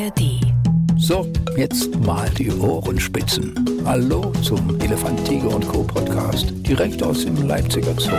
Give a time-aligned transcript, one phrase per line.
[0.00, 0.40] ARD.
[0.96, 3.54] So, jetzt mal die Ohrenspitzen.
[3.84, 5.82] Hallo zum Elefant, Tiger und Co.
[5.82, 8.12] Podcast, direkt aus dem Leipziger Zoo.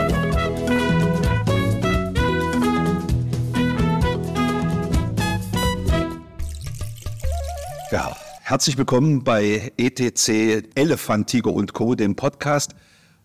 [7.91, 12.75] Ja, herzlich willkommen bei ETC Elefant, Tiger und Co., dem Podcast.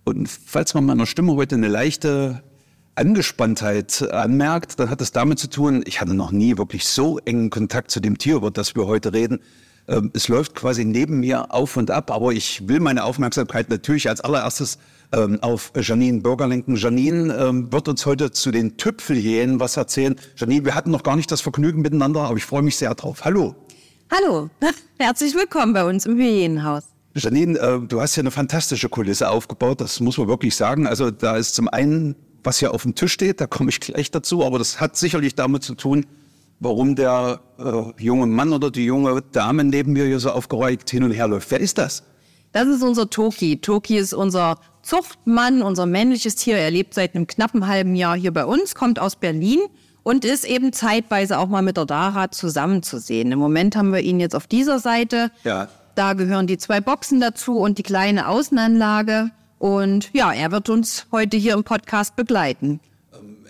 [0.05, 2.43] Und falls man meiner Stimme heute eine leichte
[2.97, 7.51] Angespanntheit anmerkt, dann hat es damit zu tun, ich hatte noch nie wirklich so engen
[7.51, 9.41] Kontakt zu dem Tier, über das wir heute reden.
[9.89, 14.09] Ähm, es läuft quasi neben mir auf und ab, aber ich will meine Aufmerksamkeit natürlich
[14.09, 14.79] als allererstes
[15.13, 16.77] ähm, auf Janine Bürger lenken.
[16.77, 20.17] Janine ähm, wird uns heute zu den Tüpfelhyänen was erzählen.
[20.37, 23.25] Janine, wir hatten noch gar nicht das Vergnügen miteinander, aber ich freue mich sehr drauf.
[23.25, 23.55] Hallo.
[24.11, 24.49] Hallo,
[24.99, 26.85] herzlich willkommen bei uns im Hyänenhaus.
[27.15, 30.87] Janine, äh, du hast ja eine fantastische Kulisse aufgebaut, das muss man wirklich sagen.
[30.87, 32.17] Also da ist zum einen
[32.47, 35.35] was hier auf dem Tisch steht, da komme ich gleich dazu, aber das hat sicherlich
[35.35, 36.07] damit zu tun,
[36.61, 41.03] warum der äh, junge Mann oder die junge Dame neben mir hier so aufgeräumt hin
[41.03, 41.51] und her läuft.
[41.51, 42.05] Wer ist das?
[42.53, 43.61] Das ist unser Toki.
[43.61, 46.57] Toki ist unser Zuchtmann, unser männliches Tier.
[46.57, 49.59] Er lebt seit einem knappen halben Jahr hier bei uns, kommt aus Berlin
[50.03, 53.33] und ist eben zeitweise auch mal mit der Dara zusammenzusehen.
[53.33, 55.31] Im Moment haben wir ihn jetzt auf dieser Seite.
[55.45, 55.69] Ja.
[55.97, 59.31] Da gehören die zwei Boxen dazu und die kleine Außenanlage.
[59.59, 62.81] Und ja, er wird uns heute hier im Podcast begleiten.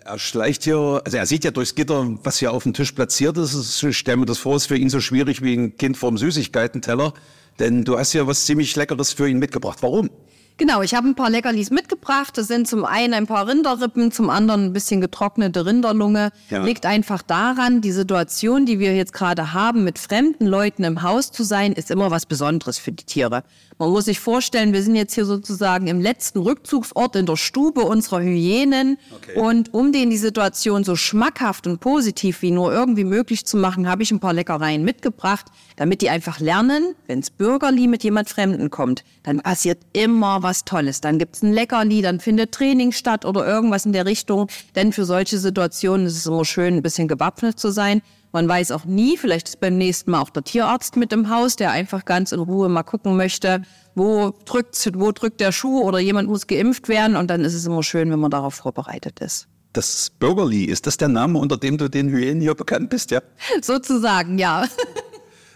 [0.04, 3.36] Er schleicht hier, also er sieht ja durchs Gitter, was hier auf dem Tisch platziert
[3.38, 3.82] ist.
[3.82, 7.12] Ich stelle mir das vor, ist für ihn so schwierig wie ein Kind vorm Süßigkeitenteller.
[7.58, 9.78] Denn du hast hier was ziemlich Leckeres für ihn mitgebracht.
[9.80, 10.10] Warum?
[10.58, 12.38] Genau, ich habe ein paar Leckerlis mitgebracht.
[12.38, 16.30] Das sind zum einen ein paar Rinderrippen, zum anderen ein bisschen getrocknete Rinderlunge.
[16.48, 16.64] Ja.
[16.64, 21.30] Liegt einfach daran, die Situation, die wir jetzt gerade haben, mit fremden Leuten im Haus
[21.30, 23.42] zu sein, ist immer was Besonderes für die Tiere.
[23.78, 27.82] Man muss sich vorstellen, wir sind jetzt hier sozusagen im letzten Rückzugsort in der Stube
[27.82, 28.96] unserer Hyänen.
[29.14, 29.38] Okay.
[29.38, 33.86] Und um denen die Situation so schmackhaft und positiv wie nur irgendwie möglich zu machen,
[33.86, 38.70] habe ich ein paar Leckereien mitgebracht, damit die einfach lernen, wenns Bürgerli mit jemand Fremden
[38.70, 41.03] kommt, dann passiert immer was Tolles.
[41.03, 44.48] Dann gibt's ein Leckerli, dann findet Training statt oder irgendwas in der Richtung.
[44.75, 48.00] Denn für solche Situationen ist es immer schön, ein bisschen gewappnet zu sein.
[48.36, 51.56] Man weiß auch nie, vielleicht ist beim nächsten Mal auch der Tierarzt mit im Haus,
[51.56, 53.62] der einfach ganz in Ruhe mal gucken möchte,
[53.94, 57.16] wo drückt, wo drückt der Schuh oder jemand muss geimpft werden.
[57.16, 59.48] Und dann ist es immer schön, wenn man darauf vorbereitet ist.
[59.72, 63.22] Das Burgerly, ist das der Name, unter dem du den Hyänen hier bekannt bist, ja?
[63.62, 64.66] Sozusagen, ja.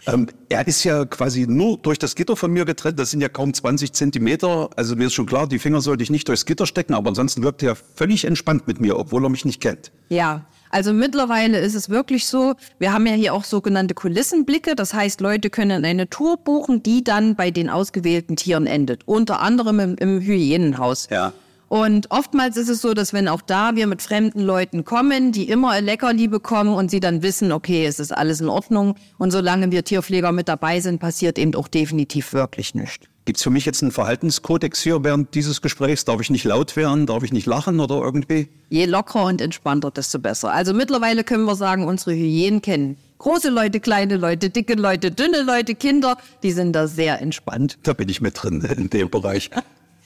[0.07, 2.97] Ähm, er ist ja quasi nur durch das Gitter von mir getrennt.
[2.97, 4.71] Das sind ja kaum 20 Zentimeter.
[4.75, 7.43] Also mir ist schon klar, die Finger sollte ich nicht durchs Gitter stecken, aber ansonsten
[7.43, 9.91] wirkt er völlig entspannt mit mir, obwohl er mich nicht kennt.
[10.09, 14.75] Ja, also mittlerweile ist es wirklich so, wir haben ja hier auch sogenannte Kulissenblicke.
[14.75, 19.01] Das heißt, Leute können eine Tour buchen, die dann bei den ausgewählten Tieren endet.
[19.05, 21.07] Unter anderem im, im Hyänenhaus.
[21.09, 21.33] Ja.
[21.71, 25.47] Und oftmals ist es so, dass wenn auch da wir mit fremden Leuten kommen, die
[25.47, 28.95] immer Leckerli bekommen und sie dann wissen, okay, es ist alles in Ordnung.
[29.17, 33.07] Und solange wir Tierpfleger mit dabei sind, passiert eben auch definitiv wirklich nichts.
[33.23, 36.03] Gibt's für mich jetzt einen Verhaltenskodex hier während dieses Gesprächs?
[36.03, 37.05] Darf ich nicht laut werden?
[37.05, 38.49] Darf ich nicht lachen oder irgendwie?
[38.67, 40.51] Je lockerer und entspannter, desto besser.
[40.51, 45.43] Also mittlerweile können wir sagen, unsere Hyänen kennen große Leute, kleine Leute, dicke Leute, dünne
[45.43, 46.17] Leute, Kinder.
[46.43, 47.77] Die sind da sehr entspannt.
[47.83, 49.51] Da bin ich mit drin in dem Bereich.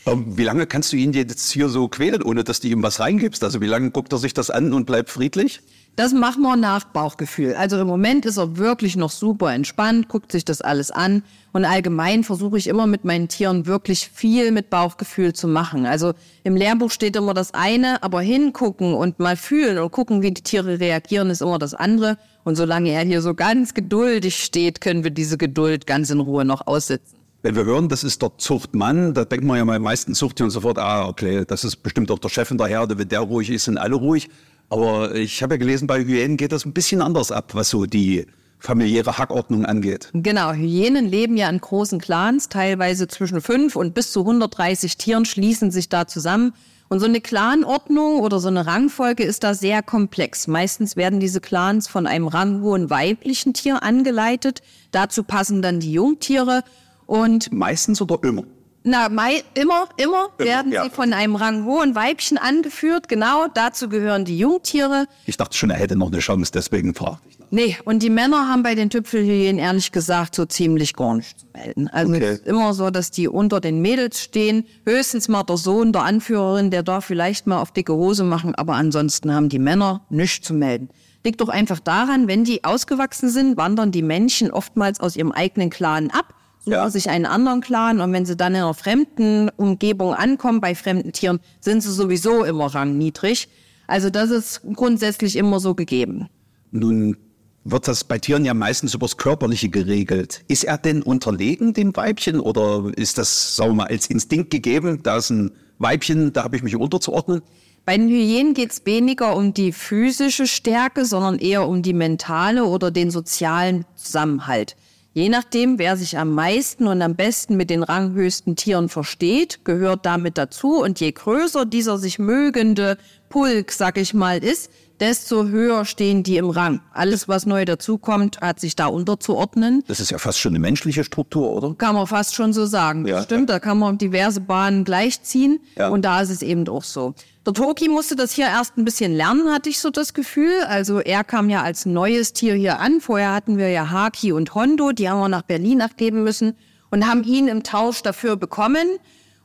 [0.06, 3.00] Ähm, Wie lange kannst du ihn jetzt hier so quälen, ohne dass du ihm was
[3.00, 3.44] reingibst?
[3.44, 5.62] Also wie lange guckt er sich das an und bleibt friedlich?
[5.96, 7.56] Das machen wir nach Bauchgefühl.
[7.56, 11.24] Also im Moment ist er wirklich noch super entspannt, guckt sich das alles an.
[11.54, 15.86] Und allgemein versuche ich immer mit meinen Tieren wirklich viel mit Bauchgefühl zu machen.
[15.86, 16.12] Also
[16.44, 20.44] im Lehrbuch steht immer das eine, aber hingucken und mal fühlen und gucken, wie die
[20.44, 22.18] Tiere reagieren, ist immer das andere.
[22.44, 26.44] Und solange er hier so ganz geduldig steht, können wir diese Geduld ganz in Ruhe
[26.44, 27.25] noch aussitzen.
[27.46, 30.80] Wenn wir hören, das ist der Zuchtmann, da denkt man ja bei meisten Zuchttieren sofort,
[30.80, 33.66] ah, okay, das ist bestimmt auch der Chef in der Herde, wenn der ruhig ist,
[33.66, 34.30] sind alle ruhig.
[34.68, 37.86] Aber ich habe ja gelesen, bei Hyänen geht das ein bisschen anders ab, was so
[37.86, 38.26] die
[38.58, 40.10] familiäre Hackordnung angeht.
[40.14, 45.26] Genau, Hyänen leben ja in großen Clans, teilweise zwischen fünf und bis zu 130 Tieren
[45.26, 46.52] schließen sich da zusammen.
[46.88, 50.48] Und so eine Clanordnung oder so eine Rangfolge ist da sehr komplex.
[50.48, 54.64] Meistens werden diese Clans von einem ranghohen weiblichen Tier angeleitet.
[54.90, 56.64] Dazu passen dann die Jungtiere.
[57.05, 58.43] Und Meistens oder immer?
[58.87, 60.84] na, mei, immer, immer werden ja.
[60.84, 63.07] sie von einem ranghohen Weibchen angeführt.
[63.07, 65.07] Genau, dazu gehören die Jungtiere.
[65.25, 67.40] Ich dachte schon, er hätte noch eine Chance, deswegen fragte ich.
[67.40, 67.47] nach.
[67.49, 71.47] Nee, und die Männer haben bei den Tüpfelhyänen ehrlich gesagt so ziemlich gar nichts zu
[71.53, 71.87] melden.
[71.87, 72.23] Also Okay.
[72.25, 74.66] es ist immer so, dass die unter den Mädels stehen.
[74.85, 78.73] Höchstens mal der Sohn der Anführerin, der darf vielleicht mal auf dicke Hose machen, aber
[78.75, 80.90] ansonsten haben die Männer nichts zu melden.
[81.23, 85.72] Liegt doch einfach daran, wenn die ausgewachsen sind, wandern die Männchen oftmals aus ihrem eigenen
[85.72, 86.35] Clan ab,
[86.66, 86.90] Ja.
[86.90, 91.12] sich einen anderen Clan und wenn sie dann in einer fremden Umgebung ankommen, bei fremden
[91.12, 93.50] Tieren, sind sie sowieso immer rangniedrig.
[93.88, 96.28] Also das ist grundsätzlich immer so gegeben.
[96.72, 97.17] Nun
[97.64, 100.44] wird das bei Tieren ja meistens übers Körperliche geregelt.
[100.47, 105.02] Ist er denn unterlegen dem Weibchen oder ist das, sagen wir mal, als Instinkt gegeben?
[105.03, 107.41] Da ist ein Weibchen, da habe ich mich unterzuordnen?
[107.85, 112.66] Bei den Hyänen geht es weniger um die physische Stärke, sondern eher um die mentale
[112.66, 114.76] oder den sozialen Zusammenhalt.
[115.17, 120.06] Je nachdem, wer sich am meisten und am besten mit den ranghöchsten Tieren versteht, gehört
[120.06, 120.82] damit dazu.
[120.82, 122.97] Und je größer dieser sich mögende
[123.29, 124.70] Pulk, sag ich mal, ist,
[125.00, 126.82] desto höher stehen die im Rang.
[126.91, 129.85] Alles, was neu dazukommt, hat sich da unterzuordnen.
[129.88, 131.76] Das ist ja fast schon eine menschliche Struktur, oder?
[131.76, 133.08] Kann man fast schon so sagen.
[133.08, 133.56] Ja, Stimmt, ja.
[133.56, 135.62] da kann man diverse Bahnen gleichziehen.
[135.78, 135.88] Ja.
[135.88, 137.16] Und da ist es eben auch so.
[137.46, 140.64] Der Toki musste das hier erst ein bisschen lernen, hatte ich so das Gefühl.
[140.68, 143.02] Also er kam ja als neues Tier hier an.
[143.02, 146.56] Vorher hatten wir ja Haki und Hondo, die haben wir nach Berlin abgeben müssen
[146.90, 148.88] und haben ihn im Tausch dafür bekommen.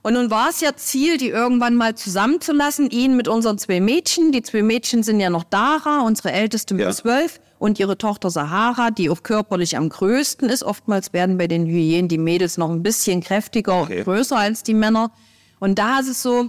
[0.03, 4.33] Und nun war es ja Ziel, die irgendwann mal zusammenzulassen, ihn mit unseren zwei Mädchen.
[4.33, 6.93] Die zwei Mädchen sind ja noch Dara, unsere älteste mit Ja.
[6.93, 10.63] zwölf, und ihre Tochter Sahara, die auch körperlich am größten ist.
[10.63, 13.99] Oftmals werden bei den Hyänen die Mädels noch ein bisschen kräftiger Okay.
[13.99, 15.13] und größer als die Männer.
[15.59, 16.49] Und da ist es so,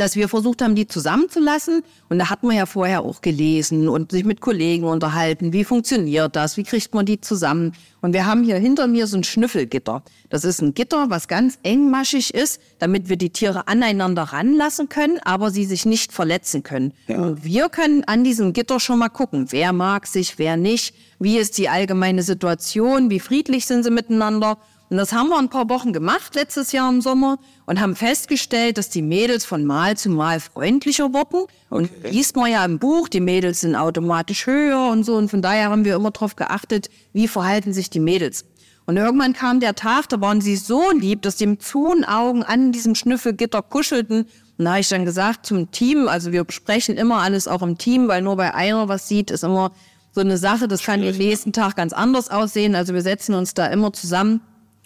[0.00, 1.82] dass wir versucht haben, die zusammenzulassen.
[2.08, 5.52] Und da hat man ja vorher auch gelesen und sich mit Kollegen unterhalten.
[5.52, 6.56] Wie funktioniert das?
[6.56, 7.72] Wie kriegt man die zusammen?
[8.00, 10.02] Und wir haben hier hinter mir so ein Schnüffelgitter.
[10.30, 15.18] Das ist ein Gitter, was ganz engmaschig ist, damit wir die Tiere aneinander ranlassen können,
[15.22, 16.94] aber sie sich nicht verletzen können.
[17.08, 20.94] Und wir können an diesem Gitter schon mal gucken, wer mag sich, wer nicht.
[21.18, 23.10] Wie ist die allgemeine Situation?
[23.10, 24.56] Wie friedlich sind sie miteinander?
[24.90, 28.76] Und das haben wir ein paar Wochen gemacht, letztes Jahr im Sommer, und haben festgestellt,
[28.76, 31.44] dass die Mädels von Mal zu Mal freundlicher wurden.
[31.68, 35.14] Und liest man ja im Buch, die Mädels sind automatisch höher und so.
[35.14, 38.44] Und von daher haben wir immer darauf geachtet, wie verhalten sich die Mädels.
[38.84, 42.42] Und irgendwann kam der Tag, da waren sie so lieb, dass die mit zuen Augen
[42.42, 44.26] an diesem Schnüffelgitter kuschelten.
[44.58, 47.78] Und da habe ich dann gesagt zum Team, also wir besprechen immer alles auch im
[47.78, 49.70] Team, weil nur bei einer was sieht, ist immer
[50.10, 52.74] so eine Sache, das kann den nächsten Tag ganz anders aussehen.
[52.74, 54.40] Also wir setzen uns da immer zusammen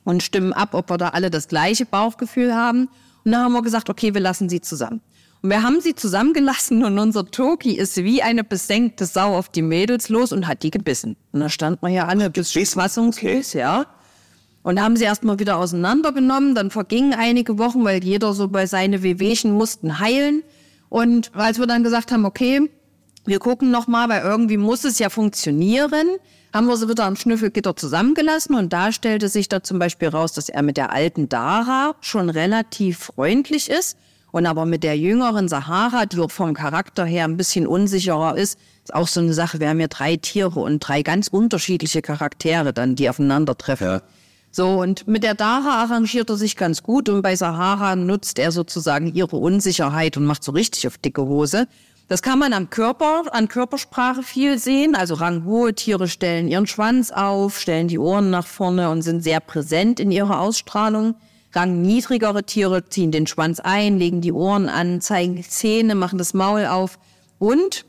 [0.05, 2.89] und stimmen ab, ob wir da alle das gleiche Bauchgefühl haben.
[3.25, 5.01] Und dann haben wir gesagt, okay, wir lassen sie zusammen.
[5.43, 9.61] Und wir haben sie zusammengelassen und unser Toki ist wie eine besenkte Sau auf die
[9.61, 11.17] Mädels los und hat die gebissen.
[11.33, 13.87] Und da stand man ja alle bis fassungslos, ja.
[14.63, 16.55] Und haben sie erstmal wieder auseinandergenommen.
[16.55, 20.43] Dann vergingen einige Wochen, weil jeder so bei seine Wehwehchen mussten heilen.
[20.89, 22.71] Und als wir dann gesagt haben, okay,
[23.27, 26.07] wir gucken noch mal, weil irgendwie muss es ja funktionieren,
[26.53, 30.33] haben wir sie wieder am Schnüffelgitter zusammengelassen und da stellte sich da zum Beispiel raus,
[30.33, 33.97] dass er mit der alten Dara schon relativ freundlich ist
[34.31, 38.93] und aber mit der jüngeren Sahara, die vom Charakter her ein bisschen unsicherer ist, ist
[38.93, 39.61] auch so eine Sache.
[39.61, 43.87] Wir haben ja drei Tiere und drei ganz unterschiedliche Charaktere dann, die aufeinandertreffen.
[43.87, 44.03] Ja.
[44.51, 48.53] So, und mit der Dara arrangiert er sich ganz gut und bei Sahara nutzt er
[48.53, 51.67] sozusagen ihre Unsicherheit und macht so richtig auf dicke Hose.
[52.07, 54.95] Das kann man am Körper, an Körpersprache viel sehen.
[54.95, 59.41] Also ranghohe Tiere stellen ihren Schwanz auf, stellen die Ohren nach vorne und sind sehr
[59.41, 61.15] präsent in ihrer Ausstrahlung.
[61.55, 66.67] Rangniedrigere Tiere ziehen den Schwanz ein, legen die Ohren an, zeigen Zähne, machen das Maul
[66.67, 66.99] auf.
[67.39, 67.87] Und,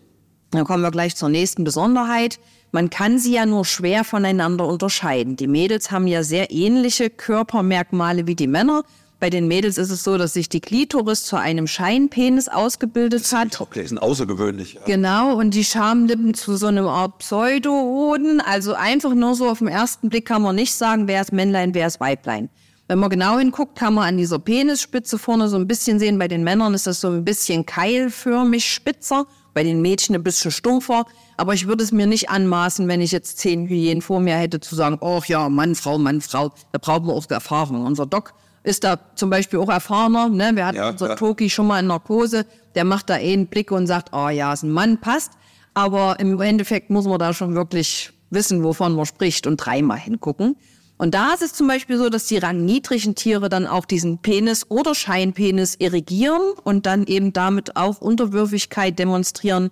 [0.52, 2.40] dann kommen wir gleich zur nächsten Besonderheit,
[2.72, 5.38] man kann sie ja nur schwer voneinander unterscheiden.
[5.38, 8.84] Die Mädels haben ja sehr ähnliche Körpermerkmale wie die Männer.
[9.26, 13.54] Bei den Mädels ist es so, dass sich die Klitoris zu einem Scheinpenis ausgebildet hat.
[13.54, 14.76] Toplesen, außergewöhnlich.
[14.76, 14.82] Ja.
[14.86, 18.40] Genau, und die Schamlippen zu so einem Art Pseudohoden.
[18.40, 21.74] Also einfach nur so auf den ersten Blick kann man nicht sagen, wer ist Männlein,
[21.74, 22.50] wer ist Weiblein.
[22.88, 26.20] Wenn man genau hinguckt, kann man an dieser Penisspitze vorne so ein bisschen sehen.
[26.20, 30.52] Bei den Männern ist das so ein bisschen keilförmig spitzer, bei den Mädchen ein bisschen
[30.52, 31.08] stumpfer.
[31.36, 34.60] Aber ich würde es mir nicht anmaßen, wenn ich jetzt zehn Hyänen vor mir hätte,
[34.60, 36.52] zu sagen, oh ja, Mann, Frau, Mann, Frau.
[36.74, 37.88] Da brauchen wir auch Erfahrung.
[37.88, 40.30] Unser Doc ist da zum Beispiel auch erfahrener.
[40.30, 40.52] Ne?
[40.56, 41.16] Wir hatten Ja, unser ja.
[41.16, 42.46] Toki schon mal in Narkose.
[42.74, 45.34] Der macht da eh einen Blick und sagt, oh ja, ist ein Mann, passt.
[45.74, 50.56] Aber im Endeffekt muss man da schon wirklich wissen, wovon man spricht und dreimal hingucken.
[50.98, 54.66] Und da ist es zum Beispiel so, dass die rangniedrigen Tiere dann auch diesen Penis
[54.70, 59.72] oder Scheinpenis irrigieren und dann eben damit auch Unterwürfigkeit demonstrieren.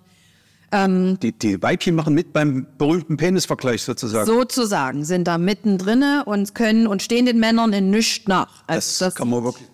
[0.72, 4.26] Die, die Weibchen machen mit beim berühmten Penisvergleich sozusagen.
[4.26, 8.64] Sozusagen sind da mittendrinne und können und stehen den Männern in nichts nach.
[8.66, 9.68] das, Also kann man wirklich.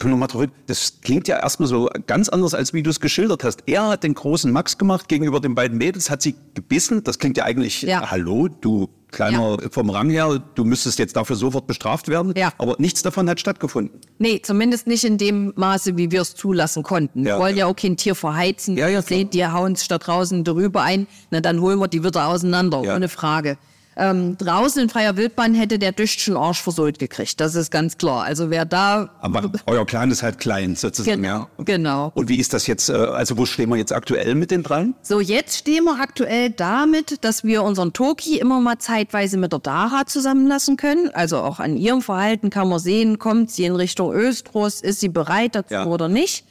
[0.00, 0.50] Hin.
[0.66, 3.62] Das klingt ja erstmal so ganz anders, als wie du es geschildert hast.
[3.66, 7.02] Er hat den großen Max gemacht gegenüber den beiden Mädels, hat sie gebissen.
[7.04, 8.02] Das klingt ja eigentlich, Ja.
[8.02, 12.34] äh, hallo, du kleiner vom Rang her, du müsstest jetzt dafür sofort bestraft werden.
[12.36, 12.52] Ja.
[12.58, 14.00] Aber nichts davon hat stattgefunden.
[14.18, 17.24] Nee, zumindest nicht in dem Maße, wie wir es zulassen konnten.
[17.26, 17.66] Ja, wir wollen ja.
[17.66, 17.72] ja.
[17.72, 18.76] auch kein Tier verheizen.
[18.76, 21.06] Ja, ja, Seht, die hauen sich da draußen drüber ein.
[21.30, 22.96] Na, dann holen wir die wieder auseinander, Ja.
[22.96, 23.58] ohne Frage.
[24.00, 27.40] Ähm, draußen in freier Wildbahn hätte der Düchtchen Arsch versohlt gekriegt.
[27.40, 28.22] Das ist ganz klar.
[28.22, 29.10] Also wer da.
[29.20, 31.64] Aber euer Plan ist halt klein sozusagen, Genau, ja.
[31.64, 32.12] genau.
[32.14, 34.94] Und wie ist das jetzt, äh, also wo stehen wir jetzt aktuell mit den dreien?
[35.02, 39.58] So, jetzt stehen wir aktuell damit, dass wir unseren Toki immer mal zeitweise mit der
[39.58, 41.10] Dara zusammenlassen können.
[41.12, 45.08] Also auch an ihrem Verhalten kann man sehen, kommt sie in Richtung Östrus, ist sie
[45.08, 45.86] bereit dazu Ja.
[45.86, 46.44] oder nicht.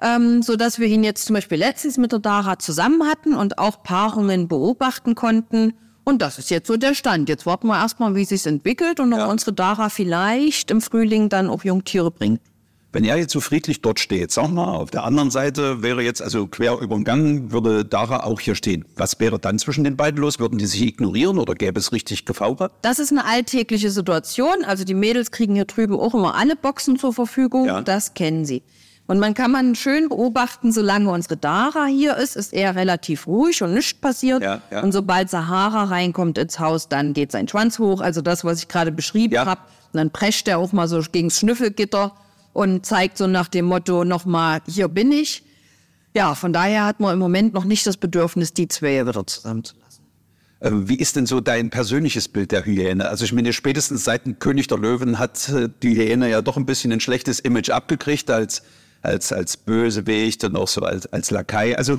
[0.00, 3.58] Ähm, so dass wir ihn jetzt zum Beispiel letztens mit der Dara zusammen hatten und
[3.58, 5.74] auch Paarungen beobachten konnten.
[6.08, 7.28] Und das ist jetzt so der Stand.
[7.28, 11.50] Jetzt warten wir erstmal, wie sich's entwickelt und ob unsere Dara vielleicht im Frühling dann
[11.50, 12.40] auch Jungtiere bringt.
[12.92, 16.22] Wenn er jetzt so friedlich dort steht, sag mal, auf der anderen Seite wäre jetzt,
[16.22, 18.84] also quer über den Gang, würde Dara auch hier stehen.
[18.94, 20.38] Was wäre dann zwischen den beiden los?
[20.38, 22.70] Würden die sich ignorieren oder gäbe es richtig Gefaure?
[22.82, 24.64] Das ist eine alltägliche Situation.
[24.64, 27.66] Also die Mädels kriegen hier drüben auch immer alle Boxen zur Verfügung.
[27.66, 27.82] Ja.
[27.82, 28.62] Das kennen sie.
[29.08, 33.62] Und man kann man schön beobachten, solange unsere Dara hier ist, ist er relativ ruhig
[33.62, 34.42] und nichts passiert.
[34.42, 34.82] Ja, ja.
[34.82, 38.00] Und sobald Sahara reinkommt ins Haus, dann geht sein Schwanz hoch.
[38.00, 39.46] Also das, was ich gerade beschrieben Ja.
[39.46, 39.60] habe.
[39.92, 42.12] Und dann prescht er auch mal so gegens Schnüffelgitter
[42.52, 45.44] und zeigt so nach dem Motto nochmal, hier bin ich.
[46.14, 50.02] Ja, von daher hat man im Moment noch nicht das Bedürfnis, die zwei wieder zusammenzulassen.
[50.60, 53.08] Äh, Wie ist denn so dein persönliches Bild der Hyäne?
[53.08, 56.56] Also ich meine, spätestens seit dem König der Löwen hat äh, die Hyäne ja doch
[56.56, 58.62] ein bisschen ein schlechtes Image abgekriegt als,
[59.06, 61.76] als, als Bösewicht und auch so als, als Lakai.
[61.76, 61.98] Also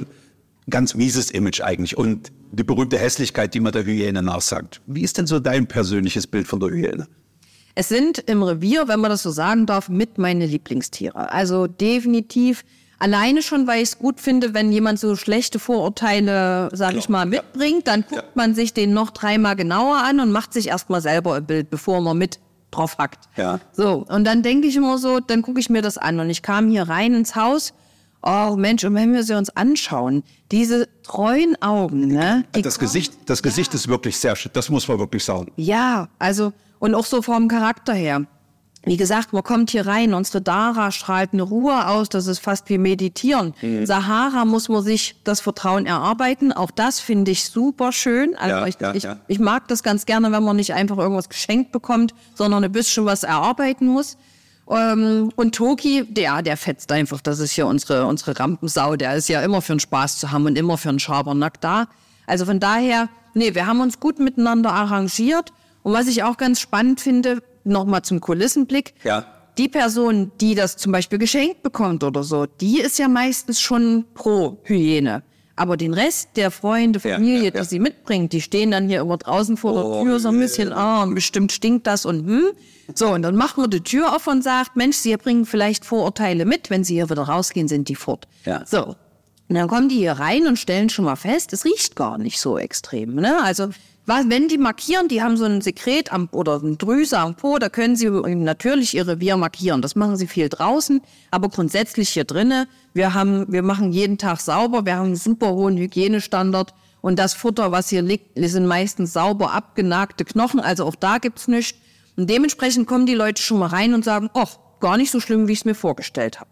[0.69, 4.81] ganz mieses Image eigentlich und die berühmte Hässlichkeit, die man der Hyäne nachsagt.
[4.85, 7.07] Wie ist denn so dein persönliches Bild von der Hyäne?
[7.75, 11.31] Es sind im Revier, wenn man das so sagen darf, mit meine Lieblingstiere.
[11.31, 12.63] Also definitiv
[12.99, 17.25] alleine schon, weil ich es gut finde, wenn jemand so schlechte Vorurteile, sag ich mal,
[17.25, 21.35] mitbringt, dann guckt man sich den noch dreimal genauer an und macht sich erstmal selber
[21.35, 22.39] ein Bild, bevor man mit
[22.77, 23.27] drauf hackt.
[23.36, 23.60] Ja.
[23.74, 26.19] So, und dann denke ich immer so, dann gucke ich mir das an.
[26.19, 27.74] Und ich kam hier rein ins Haus.
[28.24, 32.46] Oh Mensch, und wenn wir sie uns anschauen, diese treuen Augen, ne?
[32.51, 35.51] Das Gesicht, das Gesicht ist wirklich sehr schön, das muss man wirklich sagen.
[35.55, 38.25] ja, also und auch so vom Charakter her.
[38.84, 42.69] Wie gesagt, man kommt hier rein, unsere Dara strahlt eine Ruhe aus, das ist fast
[42.69, 43.53] wie Meditieren.
[43.62, 43.86] Mhm.
[43.86, 48.36] Sahara muss man sich das Vertrauen erarbeiten, auch das finde ich super schön.
[48.38, 49.17] Also Ja, ich, ja, ich, ja.
[49.27, 53.05] ich mag das ganz gerne, wenn man nicht einfach irgendwas geschenkt bekommt, sondern ein bisschen
[53.05, 54.17] was erarbeiten muss.
[54.69, 57.22] Ähm, und Toki, der, der fetzt einfach.
[57.22, 58.96] Das ist hier unsere, unsere Rampensau.
[58.96, 61.88] Der ist ja immer für einen Spaß zu haben und immer für einen Schabernack da.
[62.25, 65.53] Also von daher, nee, wir haben uns gut miteinander arrangiert.
[65.84, 68.93] Und was ich auch ganz spannend finde, nochmal zum Kulissenblick.
[69.03, 69.25] Ja.
[69.57, 74.05] Die Person, die das zum Beispiel geschenkt bekommt oder so, die ist ja meistens schon
[74.13, 75.24] pro Hyäne.
[75.55, 77.62] Aber den Rest der Freunde, Ja, Familie, ja, ja.
[77.62, 80.38] die sie mitbringt, die stehen dann hier immer draußen vor Oh, der Tür so ein
[80.39, 82.43] bisschen, ah, bestimmt stinkt das und hm.
[82.93, 86.45] So, und dann machen wir die Tür auf und sagt, Mensch, Sie bringen vielleicht Vorurteile
[86.45, 88.27] mit, wenn Sie hier wieder rausgehen, sind die fort.
[88.45, 88.63] Ja.
[88.65, 88.95] So.
[89.50, 92.39] Und dann kommen die hier rein und stellen schon mal fest, es riecht gar nicht
[92.39, 93.15] so extrem.
[93.15, 93.41] Ne?
[93.43, 93.69] Also
[94.07, 97.59] was, wenn die markieren, die haben so ein Sekret am, oder eine Drüse am Po,
[97.59, 99.81] da können sie natürlich ihr Revier markieren.
[99.81, 102.67] Das machen sie viel draußen, aber grundsätzlich hier drinnen.
[102.93, 107.33] Wir haben, wir machen jeden Tag sauber, wir haben einen super hohen Hygienestandard und das
[107.33, 111.77] Futter, was hier liegt, sind meistens sauber abgenagte Knochen, also auch da gibt's nichts.
[112.15, 115.49] Und dementsprechend kommen die Leute schon mal rein und sagen, ach, gar nicht so schlimm,
[115.49, 116.49] wie ich es mir vorgestellt habe.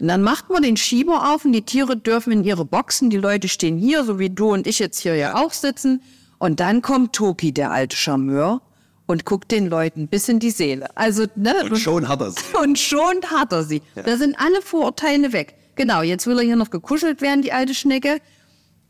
[0.00, 3.10] Und dann macht man den Schieber auf und die Tiere dürfen in ihre Boxen.
[3.10, 6.02] Die Leute stehen hier, so wie du und ich jetzt hier ja auch sitzen.
[6.38, 8.60] Und dann kommt Toki, der alte Charmeur,
[9.06, 10.88] und guckt den Leuten bis in die Seele.
[10.96, 11.54] Also, ne?
[11.64, 12.40] Und schon hat er sie.
[12.60, 13.82] Und schon hat er sie.
[13.94, 15.54] Da sind alle Vorurteile weg.
[15.76, 18.18] Genau, jetzt will er hier noch gekuschelt werden, die alte Schnecke.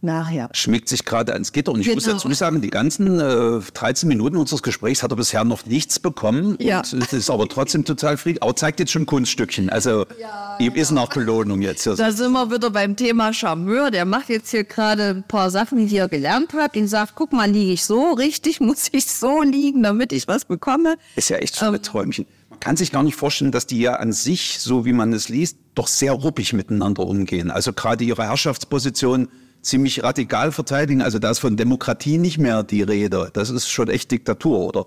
[0.02, 0.48] Nachher.
[0.52, 1.72] schmiegt sich gerade ans Gitter.
[1.72, 2.16] Und ich muss Genau.
[2.18, 6.56] dazu sagen, die ganzen äh, 13 Minuten unseres Gesprächs hat er bisher noch nichts bekommen.
[6.60, 6.78] Ja.
[6.92, 8.42] Und es ist aber trotzdem total friedlich.
[8.42, 9.70] Aber zeigt jetzt schon Kunststückchen.
[9.70, 10.06] Also
[10.58, 11.86] ihm ist nach Belohnung jetzt.
[11.86, 13.90] Da sind wir wieder beim Thema Charmeur.
[13.90, 16.76] Der macht jetzt hier gerade ein paar Sachen, die er gelernt hat.
[16.76, 20.44] Und sagt, guck mal, liege ich so richtig, muss ich so liegen, damit ich was
[20.44, 20.96] bekomme.
[21.16, 22.26] Ist ja echt schon ein Träumchen.
[22.50, 25.28] Man kann sich gar nicht vorstellen, dass die ja an sich, so wie man es
[25.28, 27.50] liest, doch sehr ruppig miteinander umgehen.
[27.50, 29.28] Also gerade ihre Herrschaftsposition
[29.66, 31.02] ziemlich radikal verteidigen.
[31.02, 33.30] Also da ist von Demokratie nicht mehr die Rede.
[33.32, 34.86] Das ist schon echt Diktatur, oder?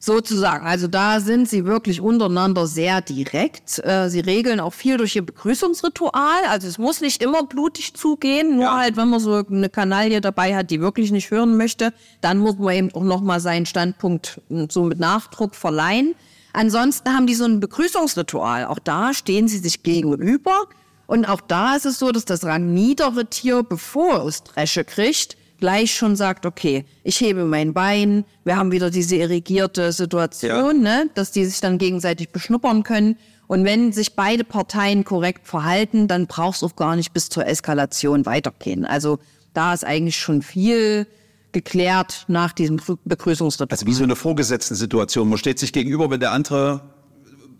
[0.00, 0.64] Sozusagen.
[0.64, 3.80] Also da sind sie wirklich untereinander sehr direkt.
[3.84, 6.44] Äh, Sie regeln auch viel durch ihr Begrüßungsritual.
[6.48, 8.54] Also es muss nicht immer blutig zugehen.
[8.54, 8.78] Nur Ja.
[8.78, 12.58] halt, wenn man so eine Kanaille dabei hat, die wirklich nicht hören möchte, dann muss
[12.58, 16.14] man eben auch nochmal seinen Standpunkt mh, so mit Nachdruck verleihen.
[16.52, 18.66] Ansonsten haben die so ein Begrüßungsritual.
[18.66, 20.66] Auch da stehen sie sich gegenüber.
[21.08, 25.94] Und auch da ist es so, dass das rangniedere Tier, bevor es Dresche kriegt, gleich
[25.94, 31.32] schon sagt, okay, ich hebe mein Bein, wir haben wieder diese irrigierte Situation, ne, dass
[31.32, 33.16] die sich dann gegenseitig beschnuppern können.
[33.46, 37.46] Und wenn sich beide Parteien korrekt verhalten, dann brauchst du auch gar nicht bis zur
[37.46, 38.84] Eskalation weitergehen.
[38.84, 39.18] Also
[39.54, 41.06] da ist eigentlich schon viel
[41.52, 43.70] geklärt nach diesem Begrüßungsritual.
[43.70, 45.30] Also wie so eine vorgesetzte Situation.
[45.30, 46.82] Man steht sich gegenüber, wenn der andere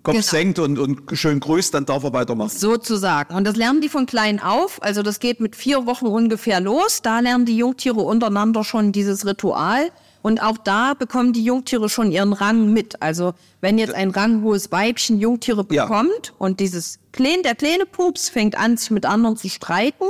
[0.03, 0.27] Kopf Genau.
[0.27, 2.51] senkt und, und schön grüßt, dann darf er weitermachen.
[2.57, 3.35] Sozusagen.
[3.35, 4.83] Und das lernen die von klein auf.
[4.83, 7.03] Also das geht mit vier Wochen ungefähr los.
[7.03, 9.91] Da lernen die Jungtiere untereinander schon dieses Ritual.
[10.23, 13.03] Und auch da bekommen die Jungtiere schon ihren Rang mit.
[13.03, 15.85] Also wenn jetzt ein ranghohes Weibchen Jungtiere Ja.
[15.87, 20.05] bekommt und dieses kleine, der kleine Pups fängt an, sich mit anderen zu streiten,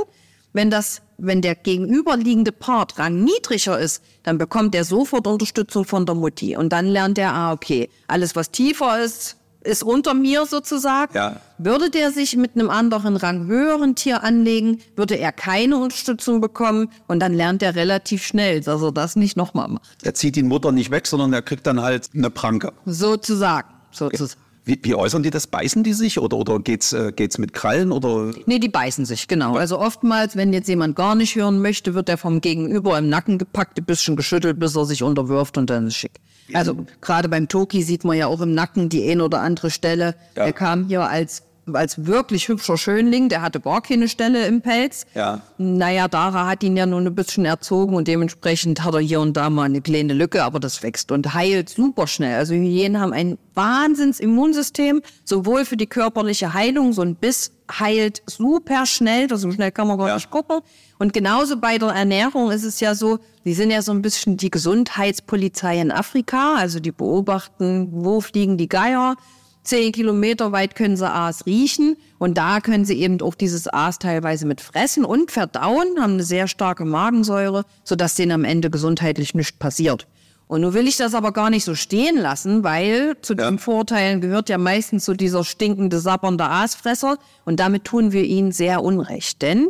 [0.53, 6.15] wenn das, wenn der gegenüberliegende Part rangniedriger ist, dann bekommt er sofort Unterstützung von der
[6.15, 6.57] Mutti.
[6.57, 11.13] Und dann lernt er, ah, okay, alles was tiefer ist, ist unter mir sozusagen.
[11.15, 11.41] Ja.
[11.57, 16.89] Würde der sich mit einem anderen Rang höheren Tier anlegen, würde er keine Unterstützung bekommen
[17.07, 20.03] und dann lernt er relativ schnell, dass er das nicht nochmal macht.
[20.03, 22.71] Er zieht die Mutter nicht weg, sondern er kriegt dann halt eine Pranke.
[22.85, 23.69] Sozusagen.
[23.91, 24.39] Sozusagen.
[24.65, 25.47] Wie, wie äußern die das?
[25.47, 28.31] Beißen die sich oder, oder geht's, äh, geht's mit Krallen oder?
[28.45, 29.55] Nee, die beißen sich, genau.
[29.55, 33.39] Also oftmals, wenn jetzt jemand gar nicht hören möchte, wird er vom Gegenüber im Nacken
[33.39, 36.19] gepackt, ein bisschen geschüttelt, bis er sich unterwirft und dann ist schick.
[36.53, 40.15] Also gerade beim Toki sieht man ja auch im Nacken die ein oder andere Stelle.
[40.35, 40.45] Ja.
[40.45, 41.43] Er kam hier als
[41.75, 45.05] als wirklich hübscher Schönling, der hatte gar keine Stelle im Pelz.
[45.15, 45.41] Ja.
[45.57, 49.35] Naja, Dara hat ihn ja nur ein bisschen erzogen und dementsprechend hat er hier und
[49.37, 52.35] da mal eine kleine Lücke, aber das wächst und heilt super schnell.
[52.37, 58.85] Also Hyänen haben ein Wahnsinns-Immunsystem, sowohl für die körperliche Heilung, so ein Biss heilt super
[58.85, 60.15] schnell, das so schnell kann man gar Ja.
[60.15, 60.59] nicht gucken.
[60.97, 64.37] Und genauso bei der Ernährung ist es ja so, die sind ja so ein bisschen
[64.37, 69.15] die Gesundheitspolizei in Afrika, also die beobachten, wo fliegen die Geier,
[69.63, 73.99] Zehn Kilometer weit können sie Aas riechen und da können sie eben auch dieses Aas
[73.99, 79.35] teilweise mit fressen und verdauen, haben eine sehr starke Magensäure, sodass denen am Ende gesundheitlich
[79.35, 80.07] nichts passiert.
[80.47, 84.19] Und nun will ich das aber gar nicht so stehen lassen, weil zu den Vorteilen
[84.19, 89.43] gehört ja meistens so dieser stinkende, sabbernde Aasfresser und damit tun wir ihnen sehr unrecht,
[89.43, 89.67] denn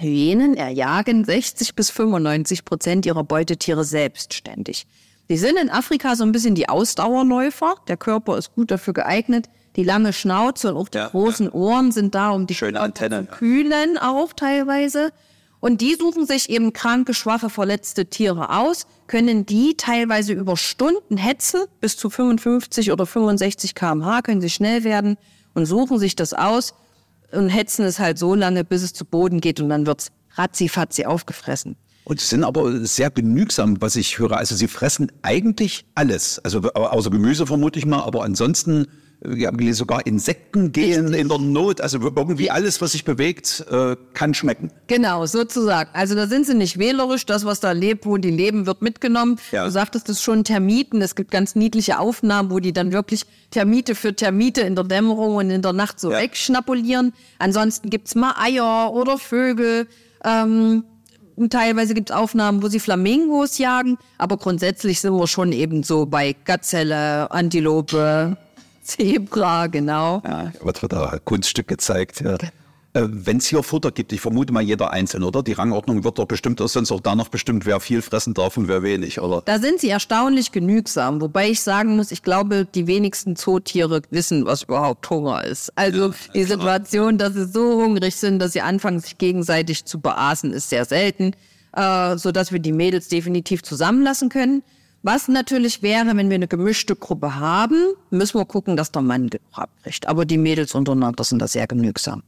[0.00, 4.86] Hyänen erjagen 60 bis 95 Prozent ihrer Beutetiere selbstständig.
[5.32, 7.76] Die sind in Afrika so ein bisschen die Ausdauerläufer.
[7.88, 9.48] Der Körper ist gut dafür geeignet.
[9.76, 13.26] Die lange Schnauze und auch die Ja, großen Ohren sind da, um die Schöne Antennen.
[13.30, 15.10] zu kühlen auch teilweise.
[15.58, 21.16] Und die suchen sich eben kranke, schwache, verletzte Tiere aus, können die teilweise über Stunden
[21.16, 25.16] hetzen, bis zu 55 oder 65 km/h können sie schnell werden
[25.54, 26.74] und suchen sich das aus
[27.30, 31.06] und hetzen es halt so lange, bis es zu Boden geht und dann wird's ratzifatzi
[31.06, 31.76] aufgefressen.
[32.04, 34.36] Und sie sind aber sehr genügsam, was ich höre.
[34.36, 36.40] Also sie fressen eigentlich alles.
[36.40, 38.86] Also außer Gemüse vermute ich mal, aber ansonsten
[39.24, 41.80] wir haben gelesen, sogar Insekten gehen in der Not.
[41.80, 44.72] Also irgendwie alles, was sich bewegt, äh, kann schmecken.
[44.88, 45.90] Genau, sozusagen.
[45.92, 47.24] Also da sind sie nicht wählerisch.
[47.24, 49.38] Das, was da lebt, wo die leben, wird mitgenommen.
[49.52, 49.64] Ja.
[49.64, 51.00] Du sagtest es schon, Termiten.
[51.02, 55.36] Es gibt ganz niedliche Aufnahmen, wo die dann wirklich Termite für Termite in der Dämmerung
[55.36, 56.18] und in der Nacht so Ja.
[56.20, 57.12] wegschnapulieren.
[57.38, 59.86] Ansonsten gibt's mal Eier oder Vögel.
[60.24, 60.82] Ähm,
[61.36, 63.98] und teilweise gibt's Aufnahmen, wo sie Flamingos jagen.
[64.18, 68.36] Aber grundsätzlich sind wir schon eben so bei Gazelle, Antilope,
[68.82, 70.22] Zebra, genau.
[70.24, 72.20] Ja, wird wieder ein Kunststück gezeigt.
[72.20, 72.36] Ja.
[72.94, 75.42] Äh, Wenn es hier Futter gibt, ich vermute mal jeder einzeln, oder?
[75.42, 78.68] Die Rangordnung wird doch bestimmt auch sonst auch danach bestimmt, wer viel fressen darf und
[78.68, 79.42] wer wenig, oder?
[79.46, 84.44] Da sind sie erstaunlich genügsam, wobei ich sagen muss, ich glaube, die wenigsten Zootiere wissen,
[84.44, 85.72] was überhaupt Hunger ist.
[85.74, 90.52] Also die Situation, dass sie so hungrig sind, dass sie anfangen, sich gegenseitig zu beaßen,
[90.52, 91.32] ist sehr selten,
[91.74, 94.62] äh, so dass wir die Mädels definitiv zusammenlassen können.
[95.04, 99.30] Was natürlich wäre, wenn wir eine gemischte Gruppe haben, müssen wir gucken, dass der Mann
[99.30, 100.06] genug abkriegt.
[100.06, 102.22] Aber die Mädels untereinander sind da sehr genügsam.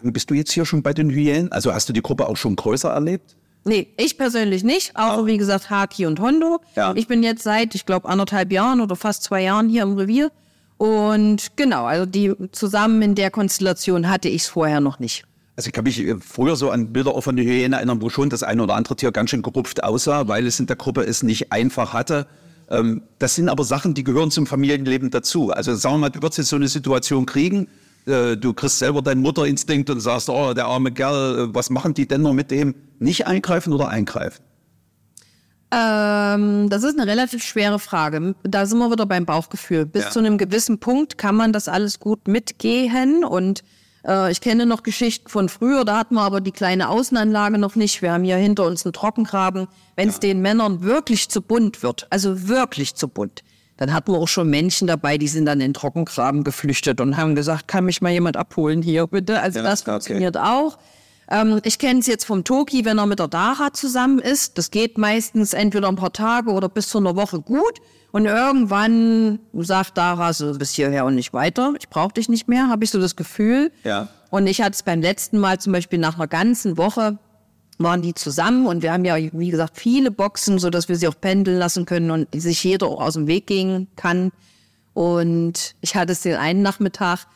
[0.00, 1.50] Lange bist du jetzt hier schon bei den Hyänen?
[1.50, 3.36] Also hast du die Gruppe auch schon größer erlebt?
[3.64, 4.92] Nee, ich persönlich nicht.
[4.94, 6.60] Auch wie gesagt Haki und Hondo.
[6.76, 6.94] Ja.
[6.94, 10.30] Ich bin jetzt seit, ich glaube, anderthalb Jahren oder fast zwei Jahren hier im Revier.
[10.76, 15.24] Und genau, also die zusammen in der Konstellation hatte ich es vorher noch nicht.
[15.56, 18.10] Also ich kann mich äh, früher so an Bilder auch von der Hyäne erinnern, wo
[18.10, 21.02] schon das eine oder andere Tier ganz schön gerupft aussah, weil es in der Gruppe
[21.02, 22.28] es nicht einfach hatte.
[22.70, 25.50] Ähm, das sind aber Sachen, die gehören zum Familienleben dazu.
[25.50, 27.66] Also sagen wir mal, du würdest jetzt so eine Situation kriegen,
[28.08, 31.94] äh, du kriegst selber deinen Mutterinstinkt und sagst, oh, der arme Kerl, äh, was machen
[31.94, 32.74] die denn noch mit dem?
[32.98, 34.42] Nicht eingreifen oder eingreifen?
[35.70, 38.34] Ähm, das ist eine relativ schwere Frage.
[38.42, 39.84] Da sind wir wieder beim Bauchgefühl.
[39.84, 40.10] Bis Ja.
[40.10, 43.62] zu einem gewissen Punkt kann man das alles gut mitgehen und
[44.06, 47.74] äh, ich kenne noch Geschichten von früher, da hatten wir aber die kleine Außenanlage noch
[47.76, 48.00] nicht.
[48.00, 49.66] Wir haben hier hinter uns einen Trockengraben.
[49.94, 53.42] Wenn es den Männern wirklich zu bunt wird, also wirklich zu bunt,
[53.78, 57.16] dann hatten wir auch schon Menschen dabei, die sind dann in den Trockengraben geflüchtet und
[57.16, 59.40] haben gesagt, kann mich mal jemand abholen hier bitte.
[59.40, 59.92] Also Ja, das okay.
[59.92, 60.78] funktioniert auch.
[61.30, 64.58] Ähm, ich kenne es jetzt vom Toki, wenn er mit der Dara zusammen ist.
[64.58, 67.78] Das geht meistens entweder ein paar Tage oder bis zu einer Woche gut.
[68.10, 71.74] Und irgendwann sagt Dara so bis hierher und nicht weiter.
[71.78, 73.70] Ich brauche dich nicht mehr, habe ich so das Gefühl.
[73.84, 74.08] Ja.
[74.30, 77.18] Und ich hatte es beim letzten Mal zum Beispiel nach einer ganzen Woche,
[77.78, 81.08] waren die zusammen und wir haben ja, wie gesagt, viele Boxen, so dass wir sie
[81.08, 84.32] auch pendeln lassen können und sich jeder auch aus dem Weg gehen kann.
[84.94, 87.26] Und ich hatte es den einen Nachmittag,